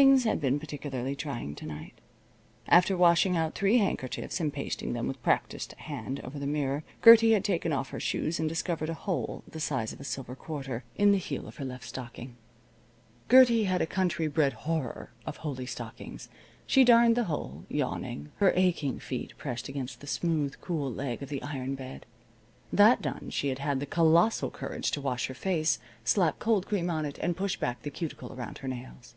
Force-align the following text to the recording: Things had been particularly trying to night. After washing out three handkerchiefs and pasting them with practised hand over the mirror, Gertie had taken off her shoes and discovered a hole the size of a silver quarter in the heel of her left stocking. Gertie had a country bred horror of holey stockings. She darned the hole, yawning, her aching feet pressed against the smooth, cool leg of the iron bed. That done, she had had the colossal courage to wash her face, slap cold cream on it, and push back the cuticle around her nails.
Things 0.00 0.24
had 0.24 0.40
been 0.40 0.58
particularly 0.58 1.14
trying 1.14 1.54
to 1.56 1.66
night. 1.66 1.92
After 2.66 2.96
washing 2.96 3.36
out 3.36 3.54
three 3.54 3.76
handkerchiefs 3.76 4.40
and 4.40 4.50
pasting 4.50 4.94
them 4.94 5.06
with 5.06 5.22
practised 5.22 5.74
hand 5.74 6.18
over 6.24 6.38
the 6.38 6.46
mirror, 6.46 6.82
Gertie 7.04 7.32
had 7.32 7.44
taken 7.44 7.74
off 7.74 7.90
her 7.90 8.00
shoes 8.00 8.40
and 8.40 8.48
discovered 8.48 8.88
a 8.88 8.94
hole 8.94 9.44
the 9.46 9.60
size 9.60 9.92
of 9.92 10.00
a 10.00 10.04
silver 10.04 10.34
quarter 10.34 10.82
in 10.96 11.12
the 11.12 11.18
heel 11.18 11.46
of 11.46 11.56
her 11.56 11.64
left 11.66 11.84
stocking. 11.86 12.36
Gertie 13.30 13.64
had 13.64 13.82
a 13.82 13.86
country 13.86 14.28
bred 14.28 14.54
horror 14.64 15.10
of 15.26 15.36
holey 15.36 15.66
stockings. 15.66 16.30
She 16.66 16.84
darned 16.84 17.14
the 17.14 17.24
hole, 17.24 17.66
yawning, 17.68 18.32
her 18.36 18.54
aching 18.56 18.98
feet 18.98 19.34
pressed 19.36 19.68
against 19.68 20.00
the 20.00 20.06
smooth, 20.06 20.54
cool 20.62 20.90
leg 20.90 21.22
of 21.22 21.28
the 21.28 21.42
iron 21.42 21.74
bed. 21.74 22.06
That 22.72 23.02
done, 23.02 23.28
she 23.28 23.48
had 23.48 23.58
had 23.58 23.78
the 23.78 23.84
colossal 23.84 24.50
courage 24.50 24.90
to 24.92 25.02
wash 25.02 25.26
her 25.26 25.34
face, 25.34 25.78
slap 26.02 26.38
cold 26.38 26.66
cream 26.66 26.88
on 26.88 27.04
it, 27.04 27.18
and 27.18 27.36
push 27.36 27.58
back 27.58 27.82
the 27.82 27.90
cuticle 27.90 28.32
around 28.32 28.56
her 28.56 28.68
nails. 28.68 29.16